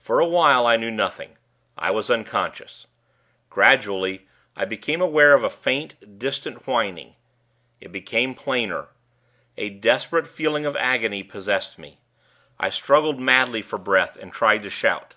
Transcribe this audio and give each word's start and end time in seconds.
For 0.00 0.18
a 0.18 0.24
while, 0.26 0.66
I 0.66 0.78
knew 0.78 0.90
nothing. 0.90 1.36
I 1.76 1.90
was 1.90 2.10
unconscious. 2.10 2.86
Gradually, 3.50 4.26
I 4.56 4.64
became 4.64 5.02
aware 5.02 5.34
of 5.34 5.44
a 5.44 5.50
faint, 5.50 6.18
distant 6.18 6.66
whining. 6.66 7.16
It 7.78 7.92
became 7.92 8.34
plainer. 8.34 8.88
A 9.58 9.68
desperate 9.68 10.26
feeling 10.26 10.64
of 10.64 10.74
agony 10.76 11.22
possessed 11.22 11.78
me. 11.78 12.00
I 12.58 12.70
struggled 12.70 13.20
madly 13.20 13.60
for 13.60 13.78
breath, 13.78 14.16
and 14.16 14.32
tried 14.32 14.62
to 14.62 14.70
shout. 14.70 15.16